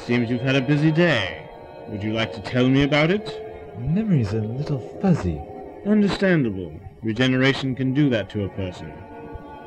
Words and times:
Well, 0.00 0.08
Doctor, 0.08 0.24
it 0.24 0.28
seems 0.28 0.30
you've 0.30 0.40
had 0.40 0.56
a 0.56 0.66
busy 0.66 0.90
day. 0.90 1.48
Would 1.88 2.02
you 2.02 2.12
like 2.12 2.32
to 2.32 2.40
tell 2.40 2.68
me 2.68 2.82
about 2.82 3.10
it? 3.10 3.42
Memory's 3.78 4.32
a 4.32 4.40
little 4.40 4.78
fuzzy. 5.00 5.40
Understandable. 5.86 6.72
Regeneration 7.02 7.74
can 7.74 7.92
do 7.94 8.08
that 8.10 8.28
to 8.30 8.44
a 8.44 8.48
person. 8.50 8.92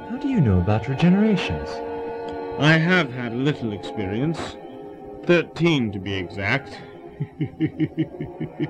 How 0.10 0.18
do 0.18 0.28
you 0.28 0.42
know 0.42 0.60
about 0.60 0.84
regenerations? 0.84 1.70
I 2.60 2.74
have 2.74 3.12
had 3.12 3.34
a 3.34 3.36
little 3.36 3.74
experience. 3.74 4.58
Thirteen, 5.26 5.92
to 5.92 6.00
be 6.00 6.14
exact. 6.14 6.80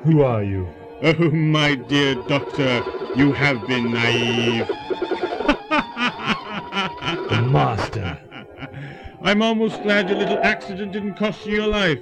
Who 0.03 0.21
are 0.21 0.43
you? 0.43 0.67
Oh, 1.01 1.31
my 1.31 1.75
dear 1.75 2.15
doctor, 2.27 2.83
you 3.15 3.33
have 3.33 3.65
been 3.67 3.91
naive. 3.91 4.67
The 7.29 7.41
master. 7.51 8.19
I'm 9.25 9.41
almost 9.41 9.81
glad 9.83 10.09
your 10.09 10.17
little 10.17 10.39
accident 10.39 10.91
didn't 10.91 11.13
cost 11.13 11.45
you 11.45 11.55
your 11.55 11.67
life. 11.67 12.01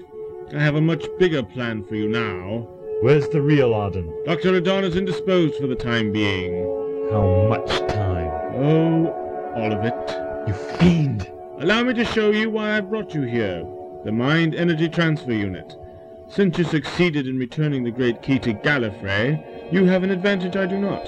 I 0.55 0.59
have 0.59 0.73
a 0.73 0.81
much 0.81 1.05
bigger 1.19 1.43
plan 1.43 1.83
for 1.83 1.93
you 1.93 2.09
now. 2.09 2.67
Where's 3.01 3.29
the 3.29 3.43
real 3.43 3.75
Arden? 3.75 4.11
Dr. 4.25 4.55
Adon 4.55 4.83
is 4.83 4.95
indisposed 4.95 5.53
for 5.57 5.67
the 5.67 5.75
time 5.75 6.11
being. 6.11 6.63
How 7.11 7.45
much 7.47 7.69
time? 7.91 8.31
Oh, 8.55 9.53
all 9.55 9.71
of 9.71 9.85
it. 9.85 10.47
You 10.47 10.55
fiend! 10.79 11.31
Allow 11.59 11.83
me 11.83 11.93
to 11.93 12.05
show 12.05 12.31
you 12.31 12.49
why 12.49 12.75
I 12.77 12.81
brought 12.81 13.13
you 13.13 13.21
here. 13.21 13.63
The 14.03 14.11
Mind 14.11 14.55
Energy 14.55 14.89
Transfer 14.89 15.31
Unit. 15.31 15.75
Since 16.27 16.57
you 16.57 16.63
succeeded 16.63 17.27
in 17.27 17.37
returning 17.37 17.83
the 17.83 17.91
Great 17.91 18.23
Key 18.23 18.39
to 18.39 18.55
Gallifrey, 18.55 19.71
you 19.71 19.85
have 19.85 20.01
an 20.01 20.09
advantage 20.09 20.55
I 20.55 20.65
do 20.65 20.79
not. 20.79 21.05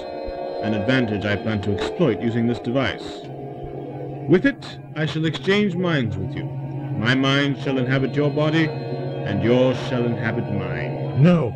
An 0.62 0.74
advantage 0.74 1.24
I 1.24 1.34
plan 1.34 1.60
to 1.62 1.76
exploit 1.76 2.20
using 2.20 2.46
this 2.46 2.60
device. 2.60 3.22
With 4.28 4.46
it, 4.46 4.78
I 4.96 5.04
shall 5.04 5.26
exchange 5.26 5.76
minds 5.76 6.16
with 6.16 6.34
you. 6.34 6.44
My 6.44 7.14
mind 7.14 7.58
shall 7.58 7.76
inhabit 7.76 8.14
your 8.14 8.30
body, 8.30 8.66
and 8.66 9.42
yours 9.42 9.76
shall 9.88 10.06
inhabit 10.06 10.50
mine. 10.50 11.22
No! 11.22 11.52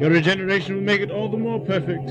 Your 0.00 0.10
regeneration 0.10 0.76
will 0.76 0.82
make 0.82 1.02
it 1.02 1.10
all 1.10 1.28
the 1.28 1.36
more 1.36 1.60
perfect. 1.60 2.04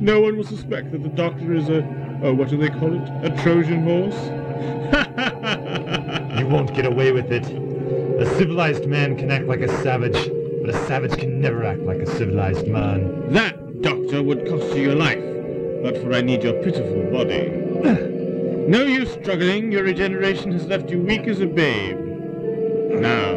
no 0.00 0.20
one 0.20 0.36
will 0.36 0.44
suspect 0.44 0.92
that 0.92 1.02
the 1.02 1.08
doctor 1.08 1.54
is 1.54 1.68
a, 1.70 1.82
oh, 2.22 2.34
what 2.34 2.50
do 2.50 2.56
they 2.56 2.68
call 2.68 2.94
it? 2.94 3.08
A 3.24 3.42
Trojan 3.42 3.82
horse? 3.82 4.14
You 6.38 6.46
won't 6.48 6.74
get 6.74 6.86
away 6.86 7.12
with 7.12 7.30
it. 7.30 7.46
A 7.46 8.26
civilized 8.36 8.86
man 8.86 9.16
can 9.16 9.30
act 9.30 9.46
like 9.46 9.60
a 9.60 9.68
savage, 9.82 10.30
but 10.60 10.70
a 10.70 10.86
savage 10.86 11.18
can 11.18 11.40
never 11.40 11.64
act 11.64 11.80
like 11.80 11.98
a 11.98 12.06
civilized 12.06 12.66
man. 12.66 13.32
That, 13.32 13.82
doctor, 13.82 14.22
would 14.22 14.46
cost 14.48 14.74
you 14.76 14.82
your 14.82 14.94
life, 14.94 15.22
but 15.82 15.98
for 15.98 16.12
I 16.14 16.20
need 16.20 16.42
your 16.42 16.54
pitiful 16.62 17.10
body. 17.12 18.08
no 18.68 18.84
use 18.84 19.10
struggling, 19.12 19.72
your 19.72 19.82
regeneration 19.82 20.52
has 20.52 20.66
left 20.66 20.90
you 20.90 21.00
weak 21.00 21.26
as 21.26 21.40
a 21.40 21.46
babe. 21.46 21.98
Now, 21.98 23.32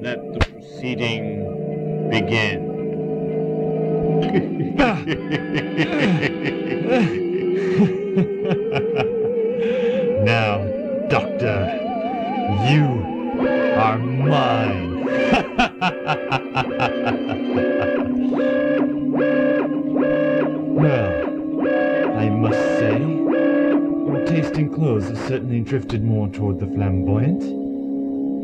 let 0.00 0.32
the 0.32 0.38
proceeding 0.52 2.08
begin. 2.10 2.76
now, 10.24 10.58
Doctor, 11.08 11.66
you 12.68 12.84
are 13.76 13.98
mine. 13.98 15.04
well, 20.74 21.17
taste 24.40 24.56
in 24.56 24.72
clothes 24.72 25.08
has 25.08 25.18
certainly 25.26 25.60
drifted 25.60 26.04
more 26.04 26.28
toward 26.28 26.60
the 26.60 26.66
flamboyant. 26.68 27.42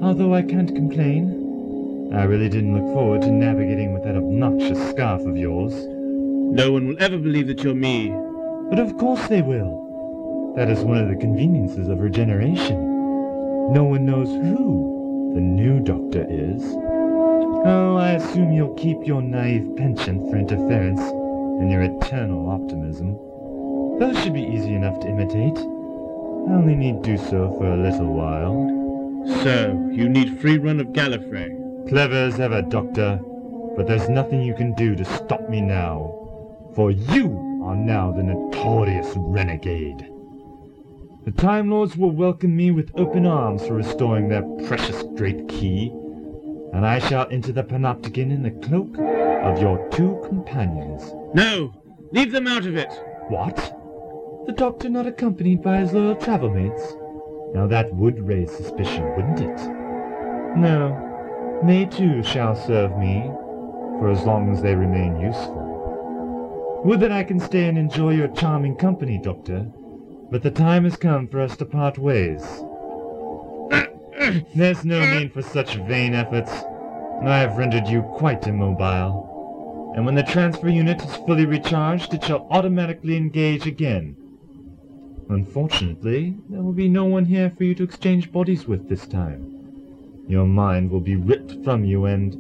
Although 0.03 0.35
I 0.35 0.43
can't 0.43 0.75
complain. 0.75 2.11
I 2.13 2.25
really 2.25 2.49
didn't 2.49 2.75
look 2.75 2.93
forward 2.93 3.23
to 3.23 3.31
navigating 3.31 3.93
with 3.93 4.03
that 4.03 4.17
obnoxious 4.17 4.91
scarf 4.91 5.25
of 5.25 5.37
yours. 5.37 5.73
No 5.87 6.73
one 6.73 6.89
will 6.89 6.97
ever 7.01 7.17
believe 7.17 7.47
that 7.47 7.63
you're 7.63 7.77
me. 7.77 8.09
But 8.71 8.81
of 8.81 8.99
course 8.99 9.25
they 9.29 9.41
will. 9.41 10.53
That 10.57 10.69
is 10.69 10.81
one 10.81 10.99
of 10.99 11.09
the 11.09 11.15
conveniences 11.15 11.89
of 11.89 12.01
regeneration. 12.01 12.77
No 13.73 13.85
one 13.85 14.05
knows 14.05 14.29
who 14.29 15.31
the 15.33 15.41
new 15.41 15.79
doctor 15.79 16.27
is. 16.29 16.61
Oh, 17.67 17.97
I 18.01 18.15
assume 18.15 18.51
you'll 18.53 18.75
keep 18.75 19.07
your 19.07 19.23
naive 19.23 19.77
penchant 19.77 20.29
for 20.29 20.39
interference 20.39 21.01
and 21.01 21.71
your 21.71 21.83
eternal 21.83 22.51
optimism. 22.51 23.17
Those 24.01 24.21
should 24.25 24.35
be 24.35 24.43
easy 24.43 24.75
enough 24.75 24.99
to 25.01 25.09
imitate. 25.09 25.74
I 26.47 26.53
only 26.53 26.75
need 26.75 27.03
do 27.03 27.17
so 27.17 27.57
for 27.59 27.67
a 27.67 27.77
little 27.77 28.13
while. 28.13 29.35
So, 29.43 29.91
you 29.91 30.09
need 30.09 30.41
free 30.41 30.59
run 30.59 30.79
of 30.79 30.89
Gallifrey. 30.89 31.89
Clever 31.89 32.15
as 32.15 32.39
ever, 32.39 32.61
Doctor, 32.61 33.19
but 33.77 33.87
there's 33.87 34.09
nothing 34.09 34.43
you 34.43 34.55
can 34.55 34.75
do 34.75 34.95
to 34.95 35.05
stop 35.05 35.49
me 35.49 35.63
now. 35.63 36.13
For 36.75 36.91
you 36.91 37.63
are 37.65 37.75
now 37.75 38.13
the 38.13 38.23
notorious 38.23 39.11
renegade. 39.17 40.07
The 41.25 41.33
Time 41.33 41.71
Lords 41.71 41.97
will 41.97 42.11
welcome 42.11 42.55
me 42.55 42.71
with 42.71 42.93
open 42.97 43.25
arms 43.25 43.67
for 43.67 43.73
restoring 43.73 44.29
their 44.29 44.43
precious 44.67 45.03
great 45.17 45.49
key, 45.49 45.89
and 46.75 46.85
I 46.85 46.99
shall 46.99 47.27
enter 47.31 47.53
the 47.53 47.65
Panopticon 47.65 48.31
in 48.31 48.43
the 48.43 48.51
cloak 48.51 48.99
of 48.99 49.63
your 49.63 49.89
two 49.89 50.21
companions. 50.27 51.03
No! 51.35 51.73
Leave 52.13 52.33
them 52.33 52.47
out 52.47 52.67
of 52.67 52.77
it! 52.77 52.93
What? 53.29 53.81
The 54.47 54.53
Doctor 54.53 54.91
not 54.91 55.07
accompanied 55.07 55.63
by 55.63 55.79
his 55.79 55.95
loyal 55.95 56.17
travel 56.17 56.51
mates? 56.51 56.97
Now 57.55 57.67
that 57.67 57.95
would 57.95 58.27
raise 58.27 58.51
suspicion, 58.51 59.11
wouldn't 59.17 59.41
it? 59.41 60.57
No, 60.57 61.61
they 61.65 61.87
too 61.87 62.23
shall 62.23 62.55
serve 62.55 62.99
me, 62.99 63.23
for 63.99 64.11
as 64.11 64.25
long 64.25 64.53
as 64.53 64.61
they 64.61 64.75
remain 64.75 65.19
useful. 65.19 66.83
Would 66.85 67.01
that 67.01 67.11
I 67.11 67.25
can 67.25 67.41
stay 67.41 67.69
and 67.69 67.79
enjoy 67.79 68.11
your 68.11 68.29
charming 68.29 68.77
company, 68.77 69.19
Doctor, 69.19 69.67
but 70.31 70.43
the 70.43 70.51
time 70.51 70.85
has 70.85 70.97
come 70.97 71.27
for 71.27 71.41
us 71.41 71.57
to 71.57 71.65
part 71.65 71.97
ways. 71.97 72.43
There's 74.55 74.85
no 74.85 75.01
need 75.15 75.33
for 75.33 75.41
such 75.41 75.77
vain 75.77 76.13
efforts. 76.13 76.53
I 77.23 77.39
have 77.39 77.57
rendered 77.57 77.89
you 77.89 78.03
quite 78.03 78.47
immobile. 78.47 79.95
And 79.97 80.05
when 80.05 80.17
the 80.17 80.23
transfer 80.23 80.69
unit 80.69 81.03
is 81.03 81.17
fully 81.17 81.47
recharged, 81.47 82.13
it 82.13 82.25
shall 82.25 82.47
automatically 82.51 83.17
engage 83.17 83.67
again. 83.67 84.17
Unfortunately, 85.29 86.37
there 86.49 86.63
will 86.63 86.73
be 86.73 86.89
no 86.89 87.05
one 87.05 87.25
here 87.25 87.53
for 87.57 87.65
you 87.65 87.75
to 87.77 87.83
exchange 87.83 88.33
bodies 88.33 88.67
with 88.67 88.89
this 88.89 89.07
time. 89.07 90.25
Your 90.29 90.47
mind 90.47 90.91
will 90.91 91.01
be 91.01 91.17
ripped 91.17 91.63
from 91.65 91.85
you 91.85 92.07
and... 92.07 92.35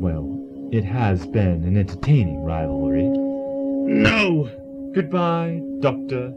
Well, 0.00 0.68
it 0.72 0.84
has 0.84 1.26
been 1.26 1.64
an 1.64 1.76
entertaining 1.76 2.42
rivalry. 2.42 3.06
No! 3.06 4.50
Goodbye, 4.94 5.60
Doctor. 5.80 6.34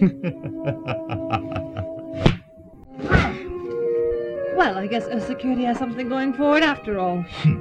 Well, 4.58 4.76
I 4.76 4.88
guess 4.88 5.06
Earth 5.06 5.24
Security 5.28 5.62
has 5.66 5.78
something 5.78 6.08
going 6.08 6.32
for 6.32 6.56
it 6.56 6.64
after 6.64 6.98
all. 6.98 7.22
Hmm. 7.22 7.60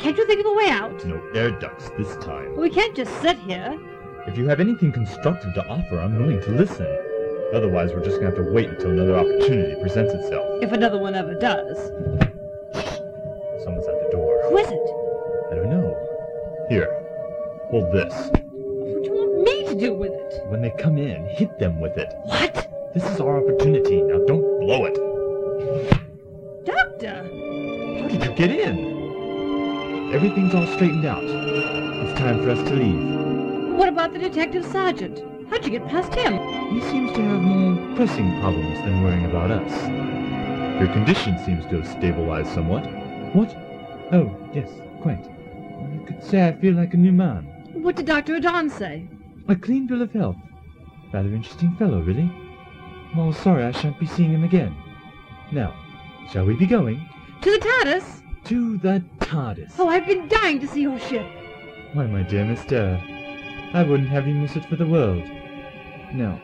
Can't 0.00 0.18
you 0.18 0.26
think 0.26 0.40
of 0.40 0.46
a 0.46 0.54
way 0.54 0.68
out? 0.68 1.06
no 1.06 1.22
air 1.36 1.52
ducts 1.52 1.88
this 1.90 2.16
time. 2.16 2.56
We 2.56 2.68
can't 2.68 2.96
just 2.96 3.12
sit 3.22 3.38
here. 3.38 3.78
If 4.26 4.36
you 4.36 4.48
have 4.48 4.58
anything 4.58 4.90
constructive 4.90 5.54
to 5.54 5.64
offer, 5.68 6.00
I'm 6.00 6.18
willing 6.18 6.40
to 6.42 6.50
listen. 6.50 6.86
Otherwise, 7.54 7.92
we're 7.92 8.04
just 8.04 8.16
gonna 8.16 8.34
have 8.34 8.44
to 8.44 8.52
wait 8.52 8.68
until 8.68 8.90
another 8.90 9.16
opportunity 9.16 9.80
presents 9.80 10.12
itself. 10.12 10.44
If 10.62 10.72
another 10.72 10.98
one 10.98 11.14
ever 11.14 11.34
does. 11.34 11.76
Someone's 13.62 13.86
at 13.86 14.02
the 14.02 14.08
door. 14.10 14.42
Who 14.50 14.58
is 14.58 14.66
it? 14.66 15.52
I 15.52 15.54
don't 15.54 15.70
know. 15.70 16.66
Here, 16.68 16.88
hold 17.70 17.92
this. 17.92 18.12
What 18.32 19.04
do 19.04 19.08
you 19.08 19.14
want 19.14 19.42
me 19.44 19.64
to 19.68 19.74
do 19.78 19.94
with 19.94 20.12
it? 20.12 20.42
When 20.48 20.60
they 20.60 20.70
come 20.70 20.98
in, 20.98 21.24
hit 21.26 21.56
them 21.60 21.80
with 21.80 21.96
it. 21.96 22.12
What? 22.24 22.66
This 22.94 23.04
is 23.04 23.20
our 23.20 23.38
opportunity. 23.38 24.02
Now 24.02 24.18
don't 24.26 24.60
blow 24.60 24.86
it. 24.86 24.96
Doctor! 26.66 27.22
How 27.22 28.08
did 28.08 28.24
you 28.24 28.32
get 28.34 28.50
in? 28.50 30.12
Everything's 30.12 30.52
all 30.52 30.66
straightened 30.66 31.04
out. 31.04 31.22
It's 31.22 32.18
time 32.18 32.42
for 32.42 32.50
us 32.50 32.62
to 32.68 32.74
leave. 32.74 33.15
About 34.06 34.20
the 34.20 34.28
detective 34.28 34.64
sergeant? 34.64 35.18
How'd 35.50 35.64
you 35.64 35.70
get 35.72 35.88
past 35.88 36.14
him? 36.14 36.34
He 36.72 36.80
seems 36.80 37.12
to 37.14 37.22
have 37.22 37.40
more 37.40 37.96
pressing 37.96 38.38
problems 38.40 38.78
than 38.84 39.02
worrying 39.02 39.24
about 39.24 39.50
us. 39.50 39.72
Your 40.78 40.86
condition 40.92 41.36
seems 41.44 41.64
to 41.66 41.80
have 41.80 41.88
stabilized 41.88 42.54
somewhat. 42.54 42.84
What? 43.34 43.52
Oh, 44.12 44.32
yes, 44.54 44.70
quite. 45.02 45.24
You 45.24 46.04
could 46.06 46.22
say 46.22 46.46
I 46.46 46.52
feel 46.52 46.74
like 46.74 46.94
a 46.94 46.96
new 46.96 47.10
man. 47.10 47.46
What 47.72 47.96
did 47.96 48.06
Dr. 48.06 48.36
Adon 48.36 48.70
say? 48.70 49.08
A 49.48 49.56
clean 49.56 49.88
bill 49.88 50.02
of 50.02 50.12
health. 50.12 50.36
Rather 51.12 51.34
interesting 51.34 51.74
fellow, 51.74 52.00
really. 52.00 52.30
I'm 53.10 53.16
Well, 53.16 53.32
sorry 53.32 53.64
I 53.64 53.72
shan't 53.72 53.98
be 53.98 54.06
seeing 54.06 54.30
him 54.30 54.44
again. 54.44 54.76
Now, 55.50 55.74
shall 56.30 56.44
we 56.44 56.54
be 56.54 56.66
going? 56.66 57.04
To 57.42 57.50
the 57.50 57.58
TARDIS? 57.58 58.22
To 58.44 58.78
the 58.78 59.02
TARDIS. 59.18 59.72
Oh, 59.80 59.88
I've 59.88 60.06
been 60.06 60.28
dying 60.28 60.60
to 60.60 60.68
see 60.68 60.82
your 60.82 61.00
ship. 61.00 61.26
Why, 61.92 62.06
my 62.06 62.22
dear 62.22 62.44
Miss 62.44 62.64
Dare, 62.66 63.02
I 63.74 63.82
wouldn't 63.82 64.08
have 64.08 64.26
you 64.26 64.34
miss 64.34 64.56
it 64.56 64.64
for 64.64 64.76
the 64.76 64.86
world. 64.86 65.22
Now, 66.14 66.40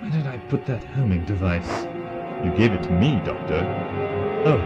where 0.00 0.10
did 0.10 0.26
I 0.26 0.38
put 0.48 0.66
that 0.66 0.82
homing 0.82 1.24
device? 1.24 1.86
You 2.44 2.50
gave 2.56 2.72
it 2.72 2.82
to 2.84 2.90
me, 2.90 3.20
Doctor. 3.24 3.62
Oh, 4.44 4.58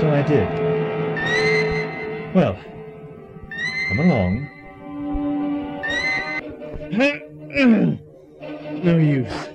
so 0.00 0.10
I 0.10 0.22
did. 0.22 0.48
Well, 2.34 2.56
come 3.88 3.98
along. 4.00 4.48
no 8.84 8.96
use. 8.96 9.48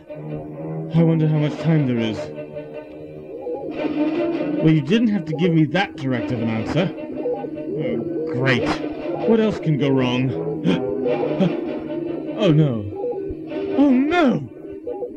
I 0.96 1.04
wonder 1.04 1.28
how 1.28 1.40
much 1.40 1.58
time 1.60 1.88
there 1.88 1.98
is. 1.98 2.18
Well, 4.58 4.74
you 4.74 4.82
didn't 4.82 5.08
have 5.10 5.26
to 5.26 5.34
give 5.34 5.54
me 5.54 5.66
that 5.66 5.96
directive 5.96 6.42
answer. 6.42 6.94
Oh, 6.98 8.34
great. 8.34 8.68
What 9.28 9.40
else 9.40 9.60
can 9.60 9.78
go 9.78 9.90
wrong? 9.90 10.55
oh, 11.08 12.52
no. 12.52 12.84
Oh, 13.78 13.92
no! 13.92 14.50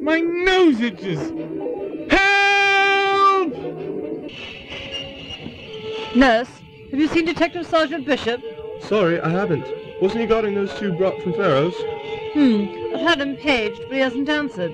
My 0.03 0.21
nose 0.21 0.83
itches! 0.83 1.19
Help! 2.11 3.55
Nurse, 6.15 6.51
have 6.91 7.01
you 7.01 7.09
seen 7.09 7.25
Detective 7.25 7.67
Sergeant 7.67 8.05
Bishop? 8.05 8.43
Sorry, 8.81 9.19
I 9.19 9.31
haven't. 9.31 9.65
Wasn't 10.03 10.21
he 10.21 10.27
guarding 10.27 10.55
those 10.55 10.79
two 10.79 10.93
brought 10.93 11.23
from 11.23 11.33
Pharaoh's? 11.33 11.75
Hmm, 12.35 12.67
I've 12.95 13.01
had 13.01 13.23
him 13.23 13.37
paged, 13.37 13.81
but 13.89 13.93
he 13.93 14.01
hasn't 14.01 14.29
answered. 14.29 14.73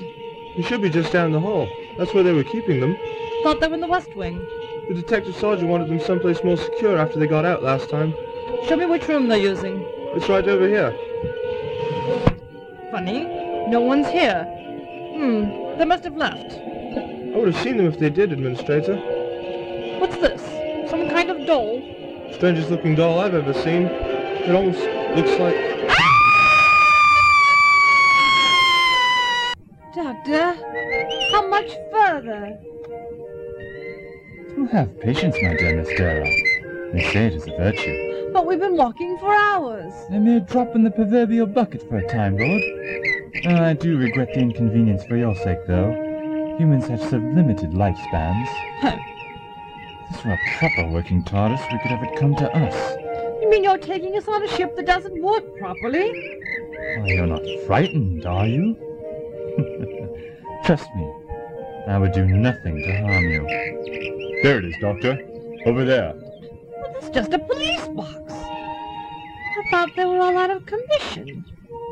He 0.55 0.63
should 0.63 0.83
be 0.83 0.91
just 0.91 1.13
down 1.13 1.31
the 1.31 1.39
hall. 1.39 1.69
That's 1.97 2.13
where 2.13 2.25
they 2.25 2.33
were 2.33 2.43
keeping 2.43 2.81
them. 2.81 2.97
Thought 3.45 3.61
they 3.61 3.69
were 3.69 3.75
in 3.75 3.81
the 3.81 3.87
West 3.87 4.17
Wing. 4.17 4.45
The 4.89 4.95
detective 4.95 5.37
sergeant 5.37 5.71
wanted 5.71 5.91
them 5.91 6.01
someplace 6.01 6.43
more 6.43 6.57
secure 6.57 6.99
after 6.99 7.21
they 7.21 7.29
got 7.29 7.45
out 7.45 7.63
last 7.63 7.89
time. 7.89 8.15
Show 8.67 8.75
me 8.75 8.87
which 8.87 9.07
room 9.07 9.29
they're 9.29 9.39
using. 9.39 9.87
It's 10.17 10.29
right 10.29 10.47
over 10.47 10.69
here. 10.69 10.93
Funny, 12.93 13.25
no 13.69 13.81
one's 13.81 14.07
here. 14.07 14.45
Hmm, 15.17 15.77
they 15.77 15.85
must 15.85 16.05
have 16.05 16.17
left. 16.17 16.53
I 16.55 17.37
would 17.37 17.53
have 17.53 17.63
seen 17.65 17.79
them 17.79 17.87
if 17.87 17.99
they 17.99 18.11
did, 18.11 18.33
Administrator. 18.33 18.97
What's 19.99 20.17
this? 20.19 20.41
Some 20.89 21.09
kind 21.09 21.31
of 21.31 21.45
doll? 21.49 21.83
Strangest 22.33 22.71
looking 22.71 22.95
doll 22.95 23.19
I've 23.19 23.35
ever 23.35 23.53
seen. 23.53 23.87
It 23.87 24.55
almost 24.55 24.79
looks 25.17 25.37
like... 25.41 25.57
Doctor, 29.97 30.55
how 31.33 31.49
much 31.49 31.73
further? 31.91 32.57
Have 34.71 35.01
patience, 35.01 35.37
my 35.43 35.57
dear 35.57 35.77
Miss 35.77 35.89
Dara. 35.99 36.25
They 36.93 37.11
say 37.13 37.27
it 37.27 37.35
is 37.35 37.49
a 37.49 37.57
virtue. 37.57 38.14
But 38.45 38.51
we've 38.51 38.61
been 38.61 38.77
walking 38.77 39.17
for 39.17 39.35
hours. 39.35 39.95
A 40.11 40.21
mere 40.21 40.41
drop 40.41 40.75
in 40.75 40.85
the 40.85 40.91
proverbial 40.91 41.47
bucket 41.47 41.81
for 41.89 41.97
a 41.97 42.07
time, 42.07 42.37
Lord. 42.37 42.63
I 43.47 43.73
do 43.73 43.97
regret 43.97 44.35
the 44.35 44.41
inconvenience 44.41 45.03
for 45.05 45.17
your 45.17 45.35
sake, 45.37 45.67
though. 45.67 45.93
Humans 46.59 46.89
have 46.89 47.01
so 47.01 47.17
limited 47.17 47.71
lifespans. 47.71 48.47
Huh. 48.81 48.99
If 48.99 50.17
this 50.17 50.25
were 50.27 50.33
a 50.33 50.39
proper 50.59 50.91
working 50.91 51.25
TARDIS, 51.25 51.73
we 51.73 51.79
could 51.79 51.91
have 51.91 52.03
it 52.03 52.21
come 52.21 52.37
to 52.37 52.55
us. 52.55 52.97
You 53.41 53.49
mean 53.49 53.65
you're 53.65 53.79
taking 53.79 54.15
us 54.15 54.29
on 54.29 54.43
a 54.43 54.49
ship 54.49 54.77
that 54.77 54.85
doesn't 54.85 55.23
work 55.23 55.45
properly? 55.59 56.11
Why, 56.99 57.07
you're 57.07 57.27
not 57.27 57.41
frightened, 57.67 58.27
are 58.27 58.47
you? 58.47 58.77
Trust 60.67 60.87
me, 60.97 61.11
I 61.89 61.97
would 61.97 62.13
do 62.13 62.27
nothing 62.27 62.77
to 62.77 63.01
harm 63.01 63.25
you. 63.25 63.47
There 64.43 64.59
it 64.59 64.67
is, 64.67 64.75
Doctor. 64.83 65.19
Over 65.65 65.87
there. 65.87 66.13
Well, 66.15 66.93
that's 66.93 67.09
just 67.09 67.33
a 67.33 67.39
police 67.39 67.84
thought 69.71 69.91
they 69.97 70.05
were 70.05 70.21
all 70.21 70.37
out 70.37 70.51
of 70.51 70.67
commission. 70.67 71.45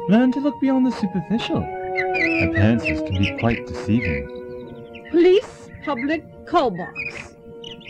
Learn 0.08 0.32
to 0.32 0.40
look 0.40 0.60
beyond 0.60 0.86
the 0.86 0.92
superficial. 0.92 1.58
Appearances 1.58 3.00
can 3.00 3.18
be 3.18 3.36
quite 3.38 3.66
deceiving. 3.66 5.08
Police 5.10 5.68
public 5.84 6.24
call 6.46 6.70
box. 6.70 7.34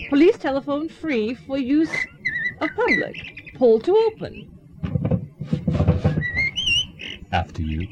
Police 0.09 0.39
telephone 0.39 0.89
free 0.89 1.35
for 1.35 1.57
use 1.57 1.93
of 2.61 2.69
public. 2.77 3.55
Pull 3.57 3.81
to 3.81 3.97
open. 3.97 4.49
After 7.33 7.63
you. 7.63 7.89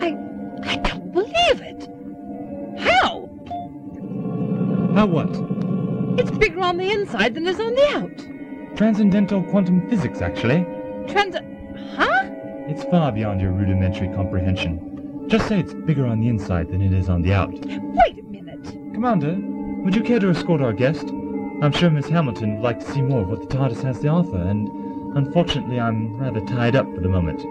I 0.00 0.16
I 0.64 0.76
don't 0.76 1.12
believe 1.12 1.60
it. 1.60 1.88
How? 2.80 3.28
How 4.94 5.06
what? 5.06 5.30
It's 6.18 6.36
bigger 6.36 6.60
on 6.60 6.78
the 6.78 6.90
inside 6.90 7.34
than 7.34 7.46
it 7.46 7.50
is 7.50 7.60
on 7.60 7.74
the 7.74 7.88
out. 7.96 8.33
Transcendental 8.76 9.42
quantum 9.44 9.88
physics, 9.88 10.20
actually. 10.20 10.66
Trans 11.06 11.36
Huh? 11.96 12.30
It's 12.66 12.82
far 12.84 13.12
beyond 13.12 13.40
your 13.40 13.52
rudimentary 13.52 14.08
comprehension. 14.08 15.26
Just 15.28 15.46
say 15.46 15.60
it's 15.60 15.72
bigger 15.72 16.06
on 16.06 16.20
the 16.20 16.28
inside 16.28 16.70
than 16.70 16.82
it 16.82 16.92
is 16.92 17.08
on 17.08 17.22
the 17.22 17.32
out. 17.32 17.52
Wait 17.52 18.18
a 18.18 18.22
minute. 18.22 18.64
Commander, 18.92 19.36
would 19.84 19.94
you 19.94 20.02
care 20.02 20.18
to 20.18 20.30
escort 20.30 20.60
our 20.60 20.72
guest? 20.72 21.08
I'm 21.62 21.72
sure 21.72 21.88
Miss 21.88 22.08
Hamilton 22.08 22.56
would 22.56 22.64
like 22.64 22.80
to 22.80 22.90
see 22.90 23.00
more 23.00 23.22
of 23.22 23.28
what 23.28 23.48
the 23.48 23.56
TARDIS 23.56 23.82
has 23.84 24.00
to 24.00 24.08
offer, 24.08 24.36
and 24.36 24.68
unfortunately 25.16 25.78
I'm 25.78 26.18
rather 26.18 26.40
tied 26.40 26.74
up 26.74 26.92
for 26.92 27.00
the 27.00 27.08
moment. 27.08 27.44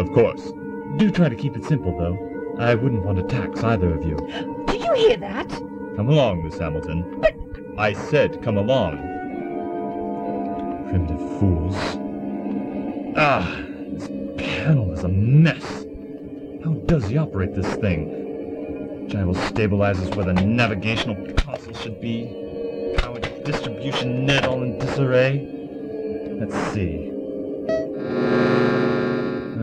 Of 0.00 0.10
course. 0.12 0.52
Do 0.96 1.10
try 1.10 1.28
to 1.28 1.36
keep 1.36 1.54
it 1.54 1.64
simple, 1.64 1.96
though. 1.98 2.16
I 2.58 2.74
wouldn't 2.74 3.04
want 3.04 3.18
to 3.18 3.24
tax 3.24 3.62
either 3.62 3.94
of 3.94 4.04
you. 4.04 4.16
Do 4.66 4.76
you 4.78 4.94
hear 4.94 5.16
that? 5.18 5.48
Come 5.96 6.08
along, 6.08 6.44
Miss 6.44 6.58
Hamilton. 6.58 7.20
But 7.20 7.36
I 7.78 7.92
said 7.92 8.42
come 8.42 8.56
along. 8.56 9.11
Primitive 10.92 11.40
fools. 11.40 11.74
Ah, 13.16 13.64
this 13.92 14.08
panel 14.36 14.92
is 14.92 15.04
a 15.04 15.08
mess. 15.08 15.86
How 16.62 16.74
does 16.84 17.06
he 17.06 17.16
operate 17.16 17.54
this 17.54 17.72
thing? 17.76 19.08
Gyro 19.08 19.32
stabilizes 19.32 20.14
where 20.14 20.26
the 20.26 20.34
navigational 20.34 21.16
console 21.32 21.72
should 21.72 21.98
be. 21.98 22.94
Power 22.98 23.18
distribution 23.20 24.26
net 24.26 24.44
all 24.44 24.62
in 24.62 24.78
disarray. 24.78 25.48
Let's 26.38 26.58
see. 26.74 27.08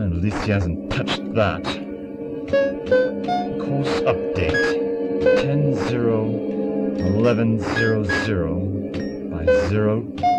At 0.00 0.10
least 0.10 0.42
he 0.42 0.50
hasn't 0.50 0.90
touched 0.90 1.32
that. 1.34 1.62
Course 3.62 4.00
update. 4.00 4.80
10 5.42 5.74
0 5.76 6.24
11 6.98 7.60
0 7.60 8.02
0 8.02 8.60
by 9.30 9.44
0 9.68 10.29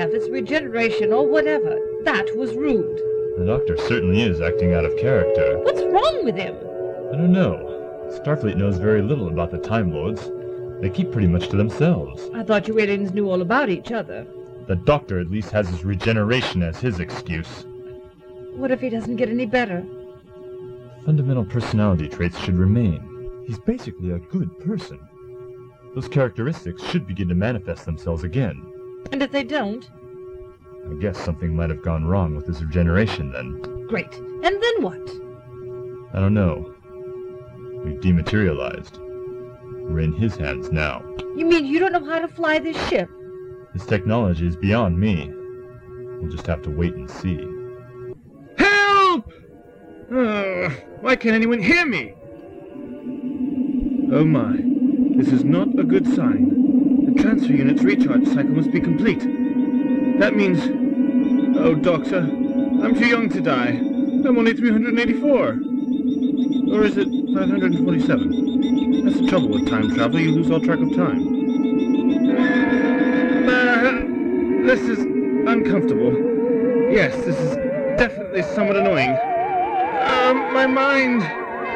I 0.00 0.04
don't 0.04 0.12
care 0.12 0.18
if 0.18 0.22
it's 0.22 0.32
regeneration 0.32 1.12
or 1.12 1.28
whatever. 1.28 1.78
That 2.04 2.34
was 2.34 2.54
rude. 2.54 2.96
The 3.36 3.44
Doctor 3.44 3.76
certainly 3.86 4.22
is 4.22 4.40
acting 4.40 4.72
out 4.72 4.86
of 4.86 4.96
character. 4.96 5.58
What's 5.58 5.82
wrong 5.82 6.24
with 6.24 6.36
him? 6.36 6.56
I 7.12 7.16
don't 7.16 7.32
know. 7.32 8.08
Starfleet 8.24 8.56
knows 8.56 8.78
very 8.78 9.02
little 9.02 9.28
about 9.28 9.50
the 9.50 9.58
Time 9.58 9.92
Lords. 9.92 10.30
They 10.80 10.88
keep 10.88 11.12
pretty 11.12 11.26
much 11.26 11.50
to 11.50 11.56
themselves. 11.58 12.30
I 12.32 12.42
thought 12.42 12.66
you 12.66 12.78
aliens 12.78 13.12
knew 13.12 13.28
all 13.28 13.42
about 13.42 13.68
each 13.68 13.92
other. 13.92 14.26
The 14.68 14.76
Doctor 14.76 15.20
at 15.20 15.30
least 15.30 15.50
has 15.50 15.68
his 15.68 15.84
regeneration 15.84 16.62
as 16.62 16.78
his 16.78 16.98
excuse. 16.98 17.66
What 18.54 18.70
if 18.70 18.80
he 18.80 18.88
doesn't 18.88 19.16
get 19.16 19.28
any 19.28 19.44
better? 19.44 19.84
Fundamental 21.04 21.44
personality 21.44 22.08
traits 22.08 22.38
should 22.38 22.56
remain. 22.56 23.44
He's 23.46 23.58
basically 23.58 24.12
a 24.12 24.18
good 24.18 24.58
person. 24.60 24.98
Those 25.94 26.08
characteristics 26.08 26.82
should 26.84 27.06
begin 27.06 27.28
to 27.28 27.34
manifest 27.34 27.84
themselves 27.84 28.24
again. 28.24 28.69
And 29.12 29.22
if 29.22 29.32
they 29.32 29.44
don't? 29.44 29.88
I 30.90 30.94
guess 30.94 31.18
something 31.18 31.54
might 31.54 31.70
have 31.70 31.82
gone 31.82 32.06
wrong 32.06 32.34
with 32.34 32.46
his 32.46 32.64
regeneration 32.64 33.32
then. 33.32 33.60
Great. 33.86 34.14
And 34.16 34.62
then 34.62 34.82
what? 34.82 35.10
I 36.14 36.20
don't 36.20 36.34
know. 36.34 36.74
We've 37.84 38.00
dematerialized. 38.00 38.98
We're 38.98 40.00
in 40.00 40.12
his 40.12 40.36
hands 40.36 40.70
now. 40.70 41.02
You 41.36 41.46
mean 41.46 41.66
you 41.66 41.78
don't 41.78 41.92
know 41.92 42.04
how 42.04 42.20
to 42.20 42.28
fly 42.28 42.58
this 42.58 42.76
ship? 42.88 43.08
This 43.72 43.86
technology 43.86 44.46
is 44.46 44.56
beyond 44.56 44.98
me. 44.98 45.30
We'll 46.20 46.30
just 46.30 46.46
have 46.46 46.62
to 46.62 46.70
wait 46.70 46.94
and 46.94 47.10
see. 47.10 47.38
Help! 48.58 49.32
Uh, 50.12 50.70
why 51.00 51.16
can't 51.16 51.34
anyone 51.34 51.62
hear 51.62 51.86
me? 51.86 52.14
Oh 54.12 54.24
my, 54.24 54.56
this 55.16 55.28
is 55.28 55.44
not 55.44 55.78
a 55.78 55.84
good 55.84 56.06
sign. 56.14 56.59
The 57.30 57.36
transfer 57.36 57.56
unit's 57.56 57.84
recharge 57.84 58.26
cycle 58.26 58.50
must 58.50 58.72
be 58.72 58.80
complete. 58.80 59.20
That 60.18 60.34
means... 60.34 60.58
Oh, 61.56 61.76
Doctor, 61.76 62.18
I'm 62.18 62.92
too 62.96 63.06
young 63.06 63.28
to 63.28 63.40
die. 63.40 63.68
I'm 63.68 64.36
only 64.36 64.52
384. 64.52 65.60
Or 66.74 66.84
is 66.84 66.96
it 66.96 67.06
547? 67.06 69.04
That's 69.04 69.20
the 69.20 69.28
trouble 69.28 69.50
with 69.50 69.68
time 69.68 69.94
travel, 69.94 70.18
you 70.18 70.32
lose 70.32 70.50
all 70.50 70.60
track 70.60 70.80
of 70.80 70.92
time. 70.96 71.20
Uh, 73.48 74.66
this 74.66 74.80
is 74.80 74.98
uncomfortable. 75.46 76.12
Yes, 76.90 77.14
this 77.24 77.38
is 77.38 77.54
definitely 77.96 78.42
somewhat 78.42 78.76
annoying. 78.76 79.16
Um, 80.02 80.52
my 80.52 80.66
mind 80.66 81.22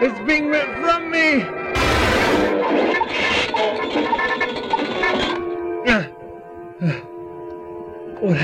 is 0.02 0.18
being 0.26 0.48
ripped 0.48 0.80
from 0.80 1.12
me! 1.12 1.53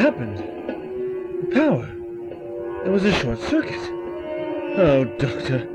Happened? 0.01 0.39
The 0.39 1.55
power. 1.55 1.87
There 2.85 2.93
was 2.93 3.05
a 3.05 3.13
short 3.13 3.39
circuit. 3.39 3.79
Oh, 4.79 5.05
Doctor, 5.19 5.69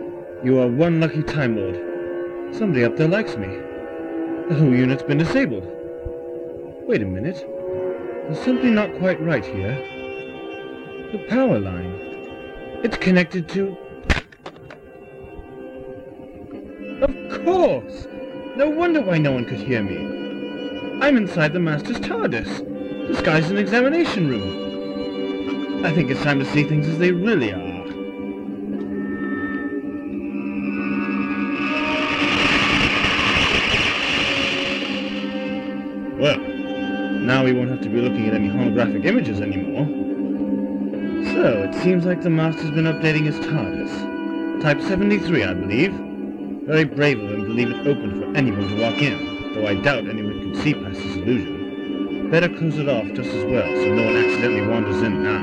you 0.43 0.59
are 0.59 0.67
one 0.67 0.99
lucky 0.99 1.21
Time 1.21 1.55
Lord. 1.55 2.55
Somebody 2.55 2.83
up 2.83 2.97
there 2.97 3.07
likes 3.07 3.37
me. 3.37 3.47
The 4.49 4.55
whole 4.55 4.73
unit's 4.73 5.03
been 5.03 5.19
disabled. 5.19 5.67
Wait 6.87 7.03
a 7.03 7.05
minute. 7.05 7.37
There's 8.25 8.43
something 8.43 8.73
not 8.73 8.97
quite 8.97 9.21
right 9.21 9.45
here. 9.45 9.75
The 11.11 11.23
power 11.29 11.59
line. 11.59 11.93
It's 12.83 12.97
connected 12.97 13.47
to... 13.49 13.77
Of 17.01 17.45
course! 17.45 18.07
No 18.55 18.69
wonder 18.69 19.01
why 19.01 19.19
no 19.19 19.33
one 19.33 19.45
could 19.45 19.59
hear 19.59 19.83
me. 19.83 19.97
I'm 21.01 21.15
inside 21.17 21.53
the 21.53 21.59
Master's 21.59 21.99
TARDIS, 21.99 22.74
disguised 23.07 23.51
in 23.51 23.57
an 23.57 23.63
examination 23.63 24.29
room. 24.29 25.85
I 25.85 25.91
think 25.93 26.09
it's 26.09 26.21
time 26.23 26.39
to 26.39 26.45
see 26.45 26.63
things 26.63 26.87
as 26.87 26.97
they 26.97 27.11
really 27.11 27.53
are. 27.53 27.75
Well, 36.19 36.39
now 36.39 37.43
we 37.43 37.53
won't 37.53 37.69
have 37.69 37.81
to 37.81 37.89
be 37.89 38.01
looking 38.01 38.27
at 38.27 38.33
any 38.33 38.47
holographic 38.47 39.05
images 39.05 39.41
anymore. 39.41 39.85
So, 41.33 41.63
it 41.63 41.75
seems 41.83 42.05
like 42.05 42.21
the 42.21 42.29
Master's 42.29 42.71
been 42.71 42.85
updating 42.85 43.25
his 43.25 43.35
TARDIS. 43.39 44.61
Type 44.61 44.81
73, 44.81 45.43
I 45.43 45.53
believe. 45.53 45.93
Very 46.65 46.85
brave 46.85 47.21
of 47.21 47.29
him 47.29 47.43
to 47.43 47.49
leave 47.51 47.69
it 47.69 47.85
open 47.85 48.19
for 48.19 48.35
anyone 48.35 48.67
to 48.69 48.81
walk 48.81 49.01
in, 49.01 49.53
though 49.53 49.67
I 49.67 49.75
doubt 49.75 50.07
anyone 50.07 50.53
could 50.53 50.63
see 50.63 50.73
past 50.73 50.99
his 50.99 51.17
illusion. 51.17 51.64
Better 52.31 52.49
close 52.49 52.77
it 52.79 52.89
off 52.89 53.05
just 53.13 53.29
as 53.29 53.45
well, 53.45 53.67
so 53.67 53.93
no 53.93 54.03
one 54.03 54.17
accidentally 54.17 54.67
wanders 54.67 55.01
in 55.03 55.23
now. 55.23 55.41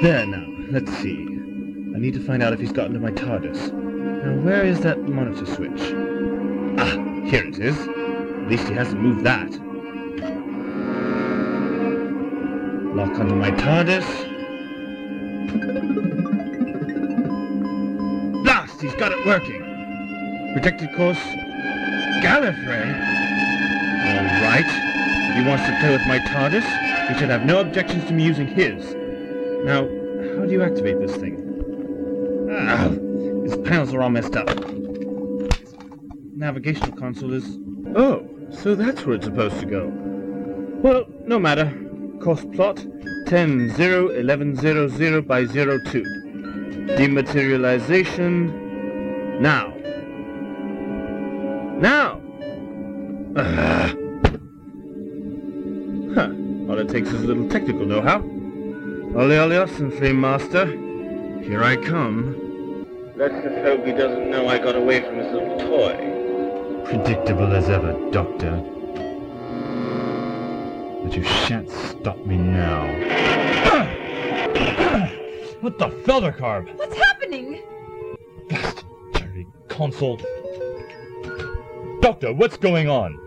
There 0.00 0.26
now, 0.26 0.46
let's 0.70 0.90
see. 0.98 1.28
I 1.94 1.98
need 1.98 2.14
to 2.14 2.20
find 2.20 2.42
out 2.42 2.54
if 2.54 2.60
he's 2.60 2.72
gotten 2.72 2.94
to 2.94 2.98
my 2.98 3.10
TARDIS. 3.12 3.72
Now, 3.72 4.34
where 4.42 4.64
is 4.64 4.80
that 4.80 5.00
monitor 5.02 5.44
switch? 5.46 5.92
Ah, 6.78 6.96
here 7.26 7.44
it 7.44 7.58
is. 7.58 7.78
At 7.78 8.48
least 8.48 8.66
he 8.68 8.74
hasn't 8.74 9.00
moved 9.00 9.22
that. 9.24 9.50
Lock 12.96 13.18
onto 13.20 13.34
my 13.34 13.50
TARDIS. 13.50 14.04
Blast! 18.42 18.80
He's 18.80 18.94
got 18.94 19.12
it 19.12 19.24
working. 19.26 19.60
Protected 20.54 20.92
course. 20.96 21.20
Gallifrey? 22.22 22.86
All 24.06 24.24
right. 24.46 24.70
If 25.28 25.34
he 25.36 25.42
wants 25.48 25.64
to 25.66 25.72
play 25.80 25.90
with 25.90 26.06
my 26.06 26.20
TARDIS, 26.20 26.64
he 27.08 27.14
should 27.18 27.30
have 27.30 27.44
no 27.44 27.58
objections 27.60 28.04
to 28.04 28.12
me 28.12 28.22
using 28.24 28.46
his. 28.46 28.94
Now, 29.64 29.82
how 30.36 30.44
do 30.46 30.52
you 30.52 30.62
activate 30.62 31.00
this 31.00 31.16
thing? 31.16 31.36
Ah, 32.50 32.88
his 33.42 33.56
panels 33.66 33.92
are 33.92 34.02
all 34.02 34.10
messed 34.10 34.36
up. 34.36 34.48
Navigational 36.36 36.92
console 36.92 37.32
is... 37.32 37.58
Oh, 37.96 38.24
so 38.50 38.76
that's 38.76 39.04
where 39.04 39.16
it's 39.16 39.24
supposed 39.24 39.58
to 39.58 39.66
go. 39.66 39.90
Well, 40.82 41.06
no 41.26 41.40
matter. 41.40 41.72
Course 42.20 42.44
plot 42.54 42.84
10 43.26 43.70
0 43.70 44.10
11 44.10 44.56
00 44.56 44.88
0 44.88 45.22
by 45.22 45.44
02. 45.44 46.04
Dematerialization. 46.96 49.40
Now! 49.40 49.71
Uh, 53.42 53.88
huh. 56.14 56.30
All 56.70 56.78
it 56.78 56.88
takes 56.88 57.08
is 57.08 57.24
a 57.24 57.26
little 57.26 57.48
technical 57.48 57.84
know-how. 57.84 58.18
Ole 58.18 59.34
Oleos 59.34 59.80
and 59.80 59.92
Flame 59.94 60.20
Master. 60.20 60.66
Here 61.42 61.64
I 61.64 61.74
come. 61.74 62.86
Let's 63.16 63.34
just 63.42 63.56
hope 63.56 63.84
he 63.84 63.90
doesn't 63.90 64.30
know 64.30 64.46
I 64.46 64.58
got 64.58 64.76
away 64.76 65.00
from 65.00 65.16
his 65.16 65.32
little 65.32 65.58
toy. 65.58 66.84
Predictable 66.84 67.52
as 67.52 67.68
ever, 67.68 67.92
Doctor. 68.12 68.58
But 71.02 71.16
you 71.16 71.24
shan't 71.24 71.68
stop 71.68 72.18
me 72.18 72.36
now. 72.36 72.86
what 75.62 75.80
the 75.80 75.88
felgercarb? 76.04 76.72
What's 76.76 76.96
happening? 76.96 77.60
Blasted 78.48 78.84
dirty 79.14 79.48
console. 79.66 80.20
Doctor, 82.00 82.32
what's 82.32 82.56
going 82.56 82.88
on? 82.88 83.18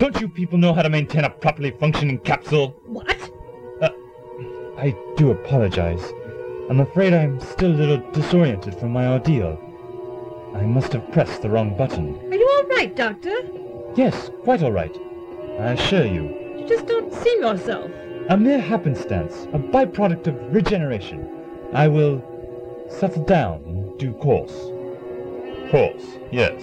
Don't 0.00 0.18
you 0.18 0.30
people 0.30 0.56
know 0.56 0.72
how 0.72 0.80
to 0.80 0.88
maintain 0.88 1.24
a 1.24 1.28
properly 1.28 1.72
functioning 1.72 2.20
capsule? 2.20 2.70
What? 2.86 3.30
Uh, 3.82 3.90
I 4.78 4.96
do 5.18 5.30
apologize. 5.30 6.02
I'm 6.70 6.80
afraid 6.80 7.12
I'm 7.12 7.38
still 7.38 7.70
a 7.70 7.76
little 7.76 8.10
disoriented 8.12 8.76
from 8.76 8.92
my 8.92 9.06
ordeal. 9.08 9.58
I 10.54 10.62
must 10.62 10.94
have 10.94 11.12
pressed 11.12 11.42
the 11.42 11.50
wrong 11.50 11.76
button. 11.76 12.18
Are 12.32 12.34
you 12.34 12.50
all 12.56 12.66
right, 12.68 12.96
Doctor? 12.96 13.42
Yes, 13.94 14.30
quite 14.42 14.62
all 14.62 14.72
right. 14.72 14.96
I 15.58 15.72
assure 15.72 16.06
you. 16.06 16.34
You 16.58 16.66
just 16.66 16.86
don't 16.86 17.12
seem 17.12 17.42
yourself. 17.42 17.90
A 18.30 18.38
mere 18.38 18.58
happenstance, 18.58 19.48
a 19.52 19.58
byproduct 19.58 20.28
of 20.28 20.54
regeneration. 20.54 21.28
I 21.74 21.88
will 21.88 22.24
settle 22.88 23.24
down 23.24 23.64
in 23.66 23.98
due 23.98 24.14
course. 24.14 24.54
Course, 25.70 26.16
yes. 26.32 26.62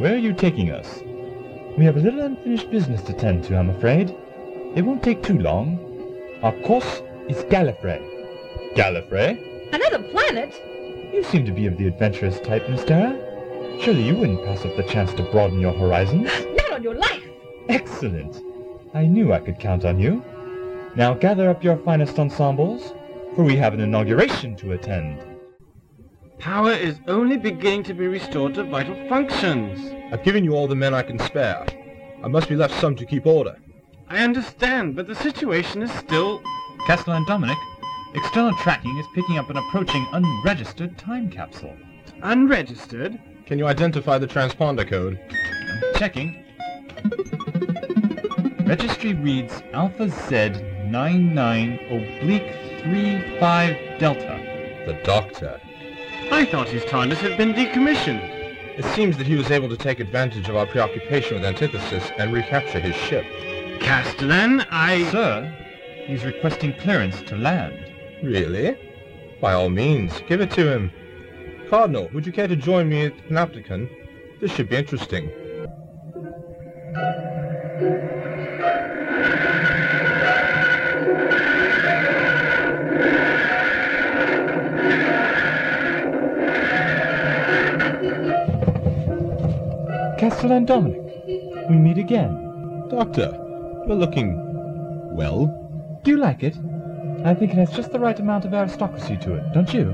Where 0.00 0.14
are 0.14 0.18
you 0.18 0.32
taking 0.32 0.72
us? 0.72 1.04
We 1.78 1.86
have 1.86 1.96
a 1.96 2.00
little 2.00 2.20
unfinished 2.20 2.70
business 2.70 3.00
to 3.04 3.14
tend 3.14 3.44
to, 3.44 3.56
I'm 3.56 3.70
afraid. 3.70 4.14
It 4.76 4.82
won't 4.82 5.02
take 5.02 5.22
too 5.22 5.38
long. 5.38 5.78
Our 6.42 6.52
course 6.60 7.00
is 7.28 7.38
Gallifrey. 7.44 7.98
Gallifrey? 8.74 9.72
Another 9.72 10.02
planet? 10.10 10.52
You 11.14 11.24
seem 11.24 11.46
to 11.46 11.52
be 11.52 11.66
of 11.66 11.78
the 11.78 11.86
adventurous 11.86 12.38
type, 12.40 12.68
Miss 12.68 12.84
Dara. 12.84 13.18
Surely 13.80 14.02
you 14.02 14.14
wouldn't 14.14 14.44
pass 14.44 14.66
up 14.66 14.76
the 14.76 14.82
chance 14.82 15.14
to 15.14 15.22
broaden 15.30 15.60
your 15.60 15.72
horizons? 15.72 16.30
Not 16.56 16.72
on 16.72 16.82
your 16.82 16.94
life. 16.94 17.24
Excellent. 17.70 18.42
I 18.92 19.06
knew 19.06 19.32
I 19.32 19.40
could 19.40 19.58
count 19.58 19.86
on 19.86 19.98
you. 19.98 20.22
Now 20.94 21.14
gather 21.14 21.48
up 21.48 21.64
your 21.64 21.78
finest 21.78 22.18
ensembles, 22.18 22.92
for 23.34 23.44
we 23.44 23.56
have 23.56 23.72
an 23.72 23.80
inauguration 23.80 24.56
to 24.56 24.72
attend. 24.72 25.24
Power 26.42 26.72
is 26.72 26.98
only 27.06 27.36
beginning 27.36 27.84
to 27.84 27.94
be 27.94 28.08
restored 28.08 28.54
to 28.54 28.64
vital 28.64 28.96
functions. 29.08 29.94
I've 30.12 30.24
given 30.24 30.42
you 30.42 30.56
all 30.56 30.66
the 30.66 30.74
men 30.74 30.92
I 30.92 31.02
can 31.02 31.16
spare. 31.20 31.64
I 32.20 32.26
must 32.26 32.48
be 32.48 32.56
left 32.56 32.74
some 32.80 32.96
to 32.96 33.06
keep 33.06 33.26
order. 33.26 33.56
I 34.08 34.24
understand, 34.24 34.96
but 34.96 35.06
the 35.06 35.14
situation 35.14 35.82
is 35.82 35.92
still... 35.92 36.42
Castellan 36.84 37.24
Dominic, 37.26 37.56
external 38.16 38.56
tracking 38.56 38.98
is 38.98 39.06
picking 39.14 39.38
up 39.38 39.50
an 39.50 39.56
approaching 39.56 40.04
unregistered 40.12 40.98
time 40.98 41.30
capsule. 41.30 41.76
unregistered. 42.22 43.20
Can 43.46 43.60
you 43.60 43.68
identify 43.68 44.18
the 44.18 44.26
transponder 44.26 44.84
code? 44.84 45.20
I'm 45.30 45.94
checking. 45.94 46.44
Registry 48.66 49.14
reads 49.14 49.62
Alpha 49.72 50.08
Z 50.08 50.60
99 50.86 51.78
oblique 51.88 52.82
35 52.82 54.00
Delta. 54.00 54.84
The 54.86 54.94
Doctor. 55.04 55.60
I 56.32 56.46
thought 56.46 56.70
his 56.70 56.82
TARDIS 56.84 57.18
had 57.18 57.36
been 57.36 57.52
decommissioned. 57.52 58.78
It 58.78 58.86
seems 58.94 59.18
that 59.18 59.26
he 59.26 59.36
was 59.36 59.50
able 59.50 59.68
to 59.68 59.76
take 59.76 60.00
advantage 60.00 60.48
of 60.48 60.56
our 60.56 60.64
preoccupation 60.64 61.34
with 61.34 61.44
Antithesis 61.44 62.10
and 62.16 62.32
recapture 62.32 62.80
his 62.80 62.96
ship. 62.96 63.26
Castellan, 63.80 64.62
I... 64.70 65.04
Sir, 65.10 65.54
he's 66.06 66.24
requesting 66.24 66.72
clearance 66.78 67.20
to 67.24 67.36
land. 67.36 67.92
Really? 68.22 68.78
By 69.42 69.52
all 69.52 69.68
means, 69.68 70.22
give 70.26 70.40
it 70.40 70.50
to 70.52 70.72
him. 70.72 70.90
Cardinal, 71.68 72.08
would 72.14 72.24
you 72.24 72.32
care 72.32 72.48
to 72.48 72.56
join 72.56 72.88
me 72.88 73.04
at 73.04 73.14
the 73.14 73.22
Panopticon? 73.24 73.90
This 74.40 74.52
should 74.52 74.70
be 74.70 74.76
interesting. 74.76 75.30
Castellan 90.22 90.66
Dominic, 90.66 91.02
we 91.68 91.74
meet 91.74 91.98
again. 91.98 92.86
Doctor, 92.88 93.32
you're 93.88 93.96
looking... 93.96 94.38
well? 95.16 95.48
Do 96.04 96.12
you 96.12 96.16
like 96.16 96.44
it? 96.44 96.56
I 97.24 97.34
think 97.34 97.50
it 97.50 97.56
has 97.56 97.72
just 97.72 97.90
the 97.90 97.98
right 97.98 98.16
amount 98.20 98.44
of 98.44 98.54
aristocracy 98.54 99.16
to 99.16 99.34
it, 99.34 99.52
don't 99.52 99.74
you? 99.74 99.90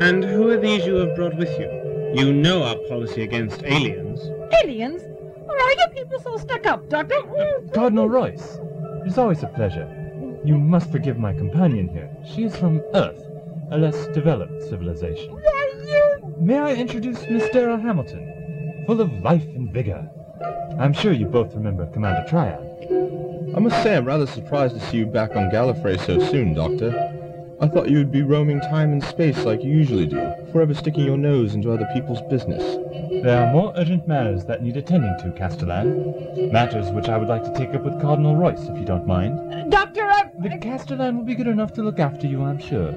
And 0.00 0.24
who 0.24 0.48
are 0.48 0.56
these 0.56 0.86
you 0.86 0.94
have 0.94 1.14
brought 1.14 1.36
with 1.36 1.50
you? 1.60 1.68
You 2.14 2.32
know 2.32 2.62
our 2.62 2.76
policy 2.88 3.24
against 3.24 3.62
aliens. 3.62 4.20
Aliens? 4.64 5.02
Or 5.46 5.54
are 5.54 5.72
you 5.72 5.86
people 5.92 6.18
so 6.18 6.38
stuck 6.38 6.64
up, 6.64 6.88
Doctor? 6.88 7.20
Cardinal 7.74 8.08
Royce, 8.08 8.58
It's 9.04 9.18
always 9.18 9.42
a 9.42 9.48
pleasure. 9.48 9.86
You 10.46 10.56
must 10.56 10.90
forgive 10.90 11.18
my 11.18 11.34
companion 11.34 11.88
here. 11.88 12.08
She 12.24 12.44
is 12.44 12.56
from 12.56 12.80
Earth, 12.94 13.22
a 13.70 13.76
less 13.76 14.06
developed 14.14 14.62
civilization. 14.62 15.30
Why, 15.30 15.72
you? 15.84 16.34
May 16.38 16.58
I 16.58 16.72
introduce 16.72 17.20
Miss 17.28 17.50
Darrell 17.50 17.76
Hamilton? 17.76 18.37
Full 18.88 19.02
of 19.02 19.12
life 19.22 19.44
and 19.44 19.70
vigor. 19.70 20.08
I'm 20.80 20.94
sure 20.94 21.12
you 21.12 21.26
both 21.26 21.54
remember 21.54 21.84
Commander 21.88 22.24
Triad. 22.26 22.58
I 23.54 23.60
must 23.60 23.82
say 23.82 23.94
I'm 23.94 24.06
rather 24.06 24.26
surprised 24.26 24.76
to 24.76 24.86
see 24.86 24.96
you 24.96 25.04
back 25.04 25.36
on 25.36 25.50
Gallifrey 25.50 26.00
so 26.06 26.18
soon, 26.30 26.54
Doctor. 26.54 26.96
I 27.60 27.68
thought 27.68 27.90
you 27.90 27.98
would 27.98 28.10
be 28.10 28.22
roaming 28.22 28.60
time 28.60 28.90
and 28.92 29.04
space 29.04 29.44
like 29.44 29.62
you 29.62 29.72
usually 29.72 30.06
do, 30.06 30.32
forever 30.52 30.72
sticking 30.72 31.04
your 31.04 31.18
nose 31.18 31.52
into 31.52 31.70
other 31.70 31.86
people's 31.92 32.22
business. 32.30 32.62
There 33.22 33.38
are 33.38 33.52
more 33.52 33.74
urgent 33.76 34.08
matters 34.08 34.46
that 34.46 34.62
need 34.62 34.78
attending 34.78 35.14
to, 35.18 35.36
Castellan. 35.36 36.50
Matters 36.50 36.90
which 36.90 37.10
I 37.10 37.18
would 37.18 37.28
like 37.28 37.44
to 37.44 37.52
take 37.52 37.74
up 37.74 37.84
with 37.84 38.00
Cardinal 38.00 38.36
Royce, 38.36 38.70
if 38.70 38.78
you 38.78 38.86
don't 38.86 39.06
mind. 39.06 39.52
Uh, 39.52 39.64
Doctor, 39.68 40.04
I... 40.04 40.30
The 40.38 40.56
Castellan 40.62 41.18
will 41.18 41.26
be 41.26 41.34
good 41.34 41.46
enough 41.46 41.74
to 41.74 41.82
look 41.82 41.98
after 41.98 42.26
you, 42.26 42.42
I'm 42.42 42.58
sure. 42.58 42.94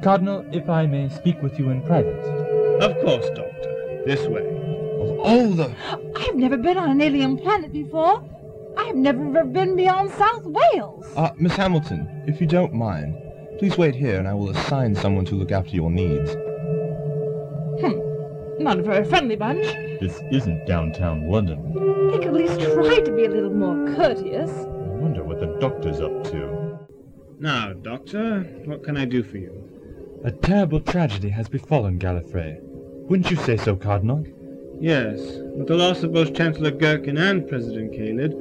Cardinal, 0.00 0.46
if 0.50 0.70
I 0.70 0.86
may 0.86 1.10
speak 1.10 1.42
with 1.42 1.58
you 1.58 1.68
in 1.68 1.82
private. 1.82 2.24
Of 2.80 2.98
course, 3.02 3.28
Doctor. 3.34 4.02
This 4.06 4.26
way. 4.28 4.55
Of 5.06 5.18
all 5.20 5.50
the... 5.50 5.74
I've 6.16 6.34
never 6.34 6.56
been 6.56 6.76
on 6.76 6.90
an 6.90 7.00
alien 7.00 7.38
planet 7.38 7.72
before. 7.72 8.22
I've 8.76 8.96
never 8.96 9.44
been 9.44 9.76
beyond 9.76 10.10
South 10.12 10.44
Wales. 10.44 11.06
Uh, 11.16 11.30
Miss 11.38 11.54
Hamilton, 11.54 12.24
if 12.26 12.40
you 12.40 12.46
don't 12.46 12.74
mind, 12.74 13.16
please 13.58 13.78
wait 13.78 13.94
here 13.94 14.18
and 14.18 14.28
I 14.28 14.34
will 14.34 14.50
assign 14.50 14.94
someone 14.94 15.24
to 15.26 15.34
look 15.34 15.52
after 15.52 15.70
your 15.70 15.90
needs. 15.90 16.32
Hmm. 17.80 18.62
Not 18.62 18.78
a 18.78 18.82
very 18.82 19.04
friendly 19.04 19.36
bunch. 19.36 19.66
This 20.00 20.20
isn't 20.30 20.66
downtown 20.66 21.30
London. 21.30 21.72
They 22.10 22.18
could 22.18 22.28
at 22.28 22.34
least 22.34 22.60
try 22.60 23.00
to 23.00 23.12
be 23.12 23.24
a 23.24 23.30
little 23.30 23.54
more 23.54 23.94
courteous. 23.94 24.50
I 24.50 24.98
wonder 24.98 25.22
what 25.22 25.40
the 25.40 25.56
doctor's 25.60 26.00
up 26.00 26.24
to. 26.24 26.78
Now, 27.38 27.74
Doctor, 27.74 28.40
what 28.64 28.82
can 28.82 28.96
I 28.96 29.04
do 29.04 29.22
for 29.22 29.36
you? 29.36 29.52
A 30.24 30.32
terrible 30.32 30.80
tragedy 30.80 31.28
has 31.28 31.48
befallen 31.48 31.98
Gallifrey. 31.98 32.58
Wouldn't 32.62 33.30
you 33.30 33.36
say 33.36 33.56
so, 33.56 33.76
Cardinal? 33.76 34.24
Yes, 34.78 35.18
with 35.56 35.68
the 35.68 35.74
loss 35.74 36.02
of 36.02 36.12
both 36.12 36.34
Chancellor 36.34 36.70
Gherkin 36.70 37.16
and 37.16 37.48
President 37.48 37.94
Kaled, 37.94 38.34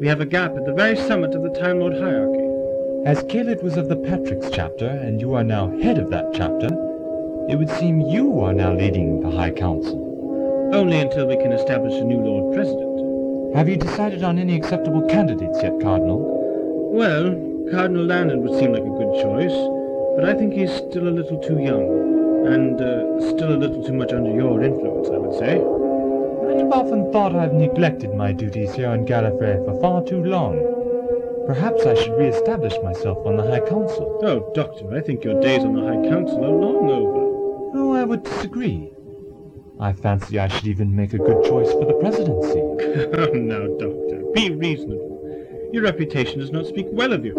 we 0.00 0.08
have 0.08 0.20
a 0.20 0.26
gap 0.26 0.56
at 0.56 0.66
the 0.66 0.74
very 0.74 0.96
summit 0.96 1.32
of 1.36 1.44
the 1.44 1.60
Time 1.60 1.78
Lord 1.78 1.92
hierarchy. 1.92 2.42
As 3.06 3.22
Kaled 3.28 3.62
was 3.62 3.76
of 3.76 3.88
the 3.88 3.94
Patrexes 3.94 4.52
chapter, 4.52 4.88
and 4.88 5.20
you 5.20 5.34
are 5.34 5.44
now 5.44 5.70
head 5.78 5.98
of 5.98 6.10
that 6.10 6.34
chapter, 6.34 6.66
it 7.48 7.56
would 7.56 7.70
seem 7.70 8.00
you 8.00 8.40
are 8.40 8.52
now 8.52 8.74
leading 8.74 9.20
the 9.20 9.30
High 9.30 9.52
Council. 9.52 10.70
Only 10.74 10.98
until 10.98 11.28
we 11.28 11.36
can 11.36 11.52
establish 11.52 11.94
a 11.94 12.04
new 12.04 12.18
Lord 12.18 12.56
President. 12.56 13.54
Have 13.54 13.68
you 13.68 13.76
decided 13.76 14.24
on 14.24 14.40
any 14.40 14.56
acceptable 14.56 15.02
candidates 15.02 15.62
yet, 15.62 15.80
Cardinal? 15.80 16.90
Well, 16.92 17.30
Cardinal 17.70 18.06
Landon 18.06 18.42
would 18.42 18.58
seem 18.58 18.72
like 18.72 18.82
a 18.82 18.98
good 18.98 19.22
choice, 19.22 19.56
but 20.16 20.24
I 20.24 20.34
think 20.34 20.52
he's 20.52 20.72
still 20.72 21.06
a 21.06 21.14
little 21.14 21.38
too 21.38 21.60
young, 21.62 22.05
and 22.46 22.80
uh, 22.80 23.20
still 23.30 23.54
a 23.54 23.58
little 23.58 23.82
too 23.84 23.92
much 23.92 24.12
under 24.12 24.30
your 24.30 24.62
influence, 24.62 25.08
I 25.08 25.18
would 25.18 25.38
say. 25.38 25.54
I 25.56 26.58
have 26.62 26.72
often 26.72 27.10
thought 27.12 27.34
I've 27.34 27.52
neglected 27.52 28.14
my 28.14 28.32
duties 28.32 28.74
here 28.74 28.90
in 28.92 29.04
Gallifrey 29.04 29.64
for 29.64 29.80
far 29.80 30.04
too 30.04 30.22
long. 30.22 30.54
Perhaps 31.46 31.86
I 31.86 31.94
should 31.94 32.16
re-establish 32.18 32.74
myself 32.82 33.24
on 33.26 33.36
the 33.36 33.42
High 33.42 33.60
Council. 33.60 34.20
Oh, 34.22 34.50
Doctor, 34.54 34.96
I 34.96 35.00
think 35.00 35.24
your 35.24 35.40
days 35.40 35.64
on 35.64 35.74
the 35.74 35.82
High 35.82 36.08
Council 36.08 36.44
are 36.44 36.48
long 36.48 36.90
over. 36.90 37.78
Oh, 37.78 37.92
I 37.92 38.04
would 38.04 38.22
disagree. 38.22 38.92
I 39.78 39.92
fancy 39.92 40.38
I 40.38 40.48
should 40.48 40.66
even 40.66 40.96
make 40.96 41.12
a 41.12 41.18
good 41.18 41.44
choice 41.44 41.70
for 41.70 41.84
the 41.84 41.94
presidency. 41.94 42.62
Come 43.14 43.46
now, 43.48 43.66
Doctor, 43.78 44.24
be 44.32 44.50
reasonable. 44.50 45.70
Your 45.72 45.82
reputation 45.82 46.38
does 46.38 46.50
not 46.50 46.66
speak 46.66 46.86
well 46.90 47.12
of 47.12 47.24
you. 47.24 47.34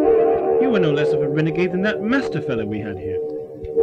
You 0.61 0.69
were 0.69 0.79
no 0.79 0.91
less 0.91 1.13
of 1.13 1.21
a 1.21 1.29
renegade 1.29 1.71
than 1.71 1.81
that 1.83 2.01
master 2.01 2.41
fellow 2.41 2.65
we 2.65 2.79
had 2.79 2.97
here. 2.97 3.19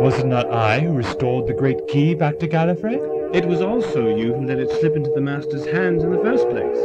Was 0.01 0.19
it 0.19 0.27
not 0.27 0.51
I 0.51 0.81
who 0.81 0.93
restored 0.93 1.47
the 1.47 1.55
great 1.55 1.87
key 1.89 2.15
back 2.15 2.39
to 2.39 2.49
Gallifrey? 2.49 3.35
It 3.35 3.47
was 3.47 3.61
also 3.61 4.15
you 4.15 4.35
who 4.35 4.47
let 4.47 4.59
it 4.59 4.71
slip 4.71 4.95
into 4.95 5.11
the 5.11 5.21
master's 5.21 5.67
hands 5.67 6.05
in 6.05 6.13
the 6.13 6.23
first 6.23 6.49
place. 6.51 6.79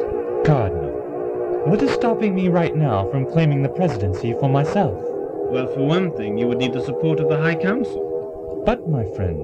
Cardinal, 0.45 1.65
what 1.65 1.81
is 1.81 1.91
stopping 1.91 2.33
me 2.33 2.47
right 2.47 2.75
now 2.75 3.09
from 3.11 3.29
claiming 3.29 3.61
the 3.61 3.69
presidency 3.69 4.33
for 4.39 4.49
myself? 4.49 4.97
Well, 5.51 5.67
for 5.67 5.85
one 5.85 6.15
thing, 6.15 6.37
you 6.37 6.47
would 6.47 6.57
need 6.57 6.73
the 6.73 6.83
support 6.85 7.19
of 7.19 7.29
the 7.29 7.37
High 7.37 7.55
Council. 7.55 8.63
But, 8.65 8.89
my 8.89 9.03
friend, 9.15 9.39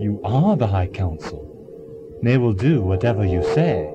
you 0.00 0.20
are 0.24 0.56
the 0.56 0.66
High 0.66 0.88
Council. 0.88 2.18
They 2.22 2.38
will 2.38 2.54
do 2.54 2.82
whatever 2.82 3.24
you 3.24 3.42
say. 3.54 3.92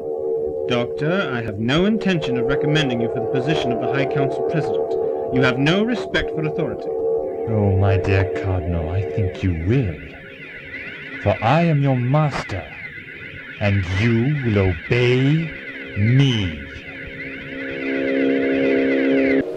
Doctor, 0.67 1.31
I 1.33 1.41
have 1.41 1.59
no 1.59 1.85
intention 1.85 2.37
of 2.37 2.45
recommending 2.45 3.01
you 3.01 3.09
for 3.09 3.19
the 3.19 3.31
position 3.31 3.71
of 3.71 3.81
the 3.81 3.91
High 3.91 4.05
Council 4.05 4.43
President. 4.49 4.91
You 5.33 5.41
have 5.41 5.57
no 5.57 5.83
respect 5.83 6.29
for 6.31 6.45
authority. 6.45 6.87
Oh, 7.49 7.75
my 7.77 7.97
dear 7.97 8.25
Cardinal, 8.43 8.89
I 8.89 9.01
think 9.01 9.43
you 9.43 9.65
will. 9.65 9.95
For 11.23 11.35
I 11.43 11.61
am 11.61 11.81
your 11.81 11.95
master, 11.95 12.63
and 13.59 13.83
you 13.99 14.35
will 14.45 14.69
obey 14.69 15.51
me. 15.97 16.57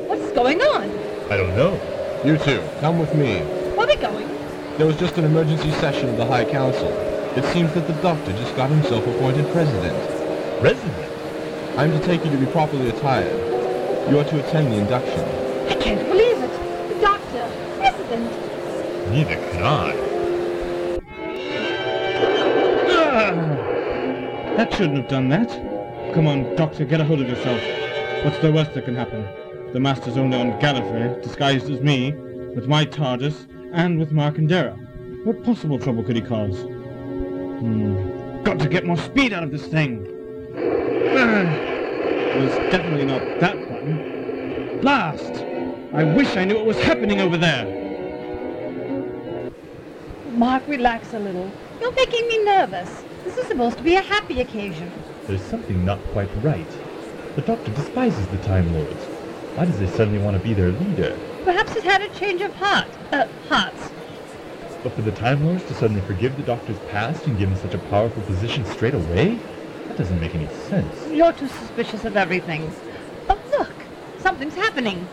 What's 0.07 0.33
going 0.33 0.61
on? 0.63 0.91
I 1.31 1.37
don't 1.37 1.57
know. 1.57 1.81
You 2.25 2.39
two, 2.39 2.63
come 2.81 2.99
with 2.99 3.15
me. 3.15 3.41
Where 3.77 3.81
are 3.81 3.87
we 3.87 3.97
going? 3.97 4.29
There 4.79 4.87
was 4.87 4.97
just 4.97 5.19
an 5.19 5.25
emergency 5.25 5.71
session 5.73 6.09
of 6.09 6.17
the 6.17 6.27
High 6.27 6.45
Council. 6.45 6.89
It 7.37 7.45
seems 7.53 7.73
that 7.75 7.87
the 7.87 7.95
Doctor 7.95 8.33
just 8.33 8.55
got 8.57 8.71
himself 8.71 9.07
appointed 9.07 9.47
President. 9.53 10.61
President? 10.61 11.11
I'm 11.79 11.91
to 11.91 12.01
take 12.07 12.25
you 12.25 12.31
to 12.31 12.39
be 12.39 12.47
properly 12.47 12.89
attired. 12.89 13.55
You 14.11 14.19
are 14.19 14.25
to 14.25 14.47
attend 14.47 14.73
the 14.73 14.77
induction. 14.77 15.21
I 15.69 15.75
can't 15.75 16.07
believe 16.09 16.39
it. 16.43 16.51
The 16.95 17.01
Doctor, 17.01 17.51
President. 17.79 18.31
Neither 19.15 19.37
can 19.37 19.63
I. 19.63 20.99
Ah, 22.91 23.31
that 24.57 24.73
shouldn't 24.73 24.97
have 24.97 25.09
done 25.09 25.29
that. 25.29 25.49
Come 26.15 26.27
on, 26.27 26.57
Doctor, 26.57 26.85
get 26.85 27.01
a 27.01 27.05
hold 27.05 27.21
of 27.21 27.29
yourself. 27.29 27.63
What's 28.25 28.39
the 28.39 28.51
worst 28.51 28.75
that 28.75 28.87
can 28.87 28.97
happen? 28.97 29.25
The 29.73 29.79
Master's 29.79 30.17
only 30.17 30.37
on 30.37 30.59
Gallifrey, 30.59 31.23
disguised 31.23 31.71
as 31.71 31.81
me, 31.81 32.11
with 32.57 32.67
my 32.67 32.85
TARDIS, 32.85 33.47
and 33.73 34.01
with 34.01 34.11
Mark 34.11 34.37
and 34.39 34.49
Dara. 34.49 34.73
What 35.23 35.45
possible 35.45 35.79
trouble 35.79 36.03
could 36.03 36.17
he 36.17 36.23
cause? 36.23 36.63
Hmm. 36.63 38.43
Got 38.43 38.59
to 38.59 38.69
get 38.69 38.85
more 38.85 38.97
speed 38.97 39.33
out 39.33 39.45
of 39.45 39.53
this 39.53 39.65
thing. 39.65 40.09
it 40.57 42.43
was 42.43 42.51
definitely 42.73 43.07
not 43.07 43.23
that 43.39 43.55
button. 43.69 44.81
Blast! 44.81 45.45
I 45.93 46.03
wish 46.03 46.37
I 46.37 46.45
knew 46.45 46.57
what 46.57 46.67
was 46.67 46.81
happening 46.81 47.21
over 47.21 47.37
there. 47.37 47.84
Mark, 50.35 50.67
relax 50.67 51.15
a 51.15 51.19
little. 51.21 51.49
You're 51.81 51.93
making 51.93 52.27
me 52.27 52.43
nervous. 52.45 53.05
This 53.23 53.39
is 53.39 53.47
supposed 53.47 53.77
to 53.77 53.85
be 53.85 53.95
a 53.95 54.01
happy 54.01 54.41
occasion. 54.41 54.91
There's 55.29 55.45
something 55.45 55.85
not 55.85 56.03
quite 56.07 56.29
right. 56.43 56.67
The 57.37 57.43
Doctor 57.43 57.71
despises 57.71 58.27
the 58.27 58.39
Time 58.39 58.73
Lords. 58.75 59.05
Why 59.55 59.65
does 59.67 59.79
he 59.79 59.87
suddenly 59.87 60.19
want 60.19 60.37
to 60.37 60.43
be 60.43 60.53
their 60.53 60.73
leader? 60.73 61.17
Perhaps 61.45 61.75
he's 61.75 61.85
had 61.85 62.03
a 62.03 62.09
change 62.15 62.41
of 62.41 62.53
heart. 62.55 62.89
Uh, 63.13 63.29
hearts. 63.49 63.91
But 64.83 64.93
for 64.95 65.03
the 65.03 65.13
Time 65.13 65.47
Lords 65.47 65.65
to 65.67 65.75
suddenly 65.75 66.03
forgive 66.03 66.37
the 66.37 66.43
Doctor's 66.43 66.79
past 66.91 67.27
and 67.27 67.39
give 67.39 67.49
him 67.49 67.57
such 67.57 67.75
a 67.75 67.79
powerful 67.79 68.23
position 68.25 68.65
straight 68.65 68.95
away? 68.95 69.39
That 69.87 69.99
doesn't 69.99 70.21
make 70.21 70.35
any 70.35 70.49
sense. 70.69 71.13
You're 71.13 71.33
too 71.33 71.49
suspicious 71.49 72.05
of 72.05 72.17
everything. 72.17 72.73
Oh, 73.29 73.39
look! 73.57 73.73
Something's 74.19 74.57
happening. 74.57 75.07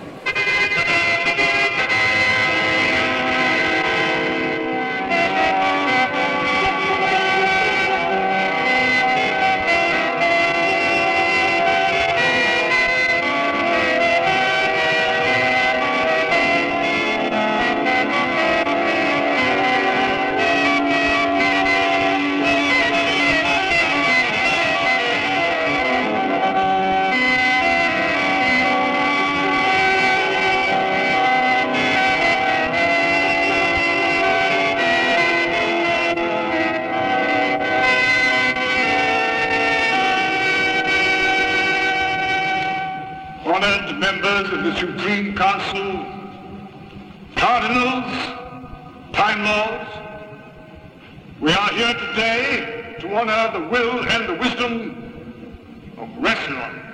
honored 43.61 43.99
members 43.99 44.51
of 44.51 44.63
the 44.63 44.75
Supreme 44.75 45.35
Council, 45.35 46.03
cardinals, 47.35 48.11
time 49.13 49.43
lords, 49.43 49.89
we 51.39 51.51
are 51.51 51.69
here 51.69 51.93
today 51.93 52.95
to 52.99 53.13
honor 53.13 53.59
the 53.59 53.67
will 53.67 53.99
and 54.09 54.29
the 54.29 54.35
wisdom 54.35 55.13
of 55.97 56.09
Rassilon. 56.19 56.87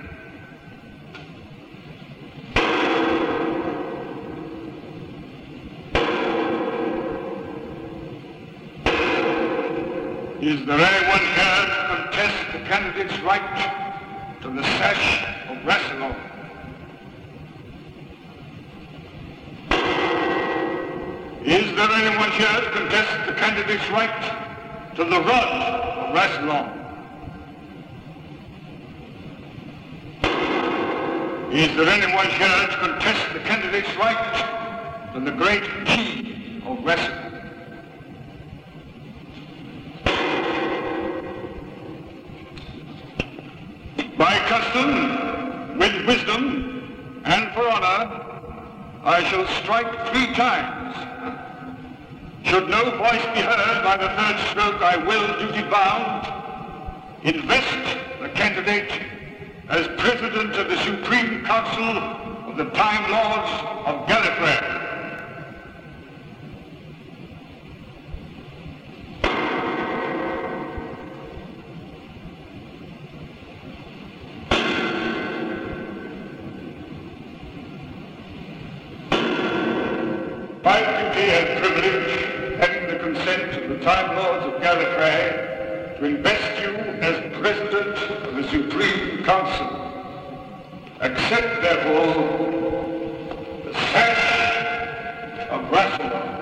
Is 10.42 10.66
there 10.66 10.80
anyone 10.80 11.20
here 11.20 11.66
to 11.66 11.86
contest 11.88 12.52
the 12.52 12.60
candidate's 12.60 13.20
right 13.22 14.42
to 14.42 14.50
the 14.50 14.64
sash 14.64 15.50
of 15.50 15.58
Rassilon? 15.66 16.37
Is 21.44 21.76
there 21.76 21.90
anyone 21.90 22.32
here 22.32 22.62
to 22.62 22.70
contest 22.72 23.28
the 23.28 23.34
candidate's 23.34 23.90
right 23.92 24.96
to 24.96 25.04
the 25.04 25.20
rod 25.22 25.48
of 25.48 26.16
Rassilon? 26.16 26.74
Is 31.54 31.76
there 31.78 31.88
anyone 31.88 32.28
here 32.28 32.68
to 32.68 32.78
contest 32.80 33.34
the 33.34 33.40
candidate's 33.40 33.96
right 33.96 35.14
to 35.14 35.20
the 35.20 35.32
great 35.32 35.64
key 35.86 36.62
of 36.66 36.80
Rassilon? 36.80 37.24
By 44.18 44.40
custom, 44.50 45.78
with 45.78 46.06
wisdom, 46.08 47.22
and 47.24 47.54
for 47.54 47.70
honor, 47.70 48.27
I 49.08 49.24
shall 49.24 49.48
strike 49.64 49.88
three 50.12 50.34
times. 50.34 50.94
Should 52.44 52.68
no 52.68 52.92
voice 52.98 53.24
be 53.34 53.40
heard 53.40 53.82
by 53.82 53.96
the 53.96 54.10
third 54.10 54.38
stroke, 54.50 54.82
I 54.82 54.98
will, 54.98 55.40
duty 55.40 55.64
bound, 55.70 56.28
invest 57.24 57.98
the 58.20 58.28
candidate 58.28 58.92
as 59.70 59.88
President 59.98 60.58
of 60.58 60.68
the 60.68 60.78
Supreme 60.84 61.46
Council 61.46 61.98
of 62.52 62.58
the 62.58 62.66
Time 62.72 63.10
Lords 63.10 63.52
of 63.88 64.08
Gallifrey. 64.10 64.77
My 80.64 80.80
duty 80.80 81.30
and 81.32 81.60
privilege, 81.60 82.60
having 82.60 82.88
the 82.90 83.00
consent 83.00 83.64
of 83.64 83.70
the 83.70 83.78
Time 83.86 84.16
Lords 84.16 84.46
of 84.46 84.62
Gallifrey, 84.62 85.98
to 86.00 86.06
invest 86.06 86.62
you 86.62 86.76
as 87.02 87.16
President 87.40 87.98
of 88.26 88.36
the 88.36 88.44
Supreme 88.50 89.24
Council. 89.24 89.68
Accept, 91.00 91.62
therefore, 91.62 92.14
the 93.66 93.74
sash 93.74 95.50
of 95.52 95.62
Rassilon. 95.72 96.34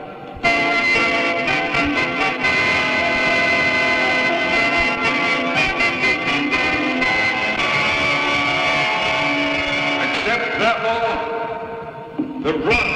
The 12.43 12.53
rod 12.59 12.94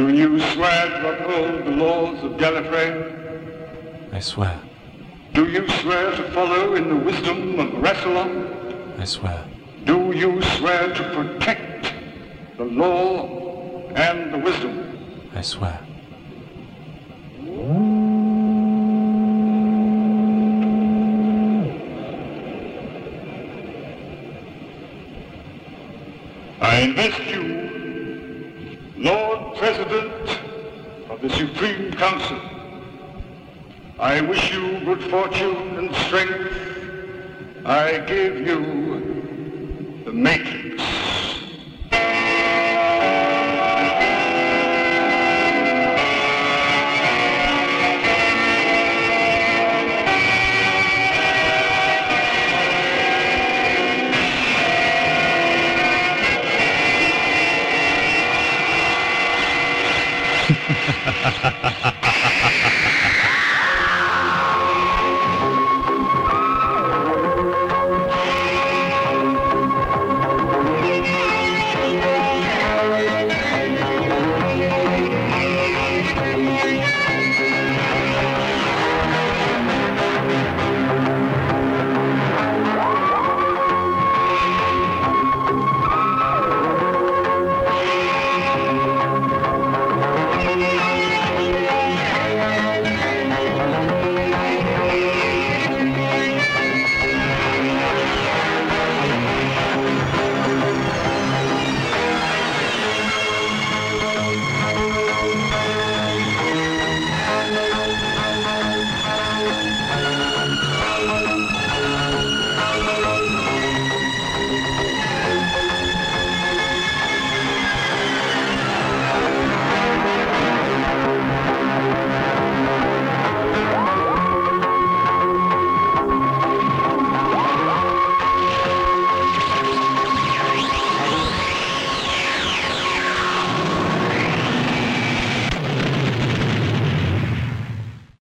Do 0.00 0.08
you 0.08 0.40
swear 0.54 0.88
to 0.88 1.10
uphold 1.10 1.66
the 1.66 1.72
laws 1.72 2.24
of 2.24 2.32
Gallifrey? 2.38 4.14
I 4.14 4.20
swear. 4.20 4.58
Do 5.34 5.46
you 5.46 5.68
swear 5.68 6.16
to 6.16 6.22
follow 6.32 6.74
in 6.74 6.88
the 6.88 6.96
wisdom 6.96 7.60
of 7.60 7.68
Rassilon? 7.84 8.98
I 8.98 9.04
swear. 9.04 9.44
Do 9.84 10.12
you 10.12 10.40
swear 10.56 10.94
to 10.94 11.02
protect 11.14 11.92
the 12.56 12.64
law 12.64 13.90
and 13.94 14.32
the 14.32 14.38
wisdom? 14.38 15.28
I 15.34 15.42
swear. 15.42 15.78
I 26.62 26.80
invest 26.80 27.19
Council. 32.00 32.40
I 33.98 34.22
wish 34.22 34.54
you 34.54 34.80
good 34.86 35.02
fortune 35.10 35.76
and 35.76 35.94
strength. 36.06 36.50
I 37.66 37.98
give 37.98 38.38
you 38.38 40.02
the 40.06 40.12
making 40.14 40.59